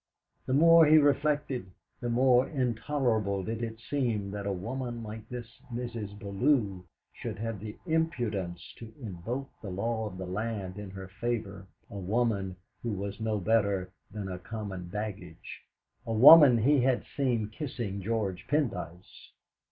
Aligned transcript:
The 0.47 0.55
more 0.55 0.87
he 0.87 0.97
reflected, 0.97 1.67
the 1.99 2.09
more 2.09 2.47
intolerable 2.49 3.43
did 3.43 3.61
it 3.61 3.77
seem 3.87 4.31
that 4.31 4.47
a 4.47 4.51
woman 4.51 5.03
like 5.03 5.29
this 5.29 5.59
Mrs. 5.71 6.17
Bellew 6.17 6.85
should 7.13 7.37
have 7.37 7.59
the 7.59 7.77
impudence 7.85 8.73
to 8.79 8.91
invoke 8.99 9.51
the 9.61 9.69
law 9.69 10.07
of 10.07 10.17
the 10.17 10.25
land 10.25 10.79
in 10.79 10.89
her 10.89 11.07
favour 11.07 11.67
a 11.87 11.99
woman 11.99 12.55
who 12.81 12.89
was 12.93 13.19
no 13.21 13.37
better 13.39 13.91
than 14.09 14.27
a 14.27 14.39
common 14.39 14.87
baggage 14.87 15.61
a 16.07 16.13
woman 16.13 16.57
he 16.57 16.81
had 16.81 17.03
seen 17.15 17.49
kissing 17.49 18.01
George 18.01 18.47
Pendyce. 18.47 19.33